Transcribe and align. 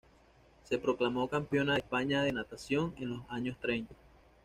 Se 0.63 0.79
proclamó 0.79 1.27
campeona 1.29 1.73
de 1.73 1.81
España 1.81 2.23
de 2.23 2.31
natación 2.33 2.95
en 2.97 3.09
los 3.11 3.21
años 3.29 3.55
treinta. 3.59 3.93